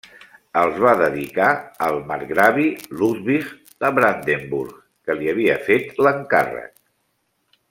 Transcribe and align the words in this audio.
Els 0.59 0.77
va 0.83 0.93
dedicar 1.01 1.49
al 1.87 1.99
marcgravi 2.13 2.65
Ludwig 3.03 3.53
de 3.85 3.95
Brandenburg 4.01 4.81
que 5.07 5.21
li 5.21 5.31
havia 5.37 5.63
fet 5.71 6.05
l'encàrrec. 6.09 6.79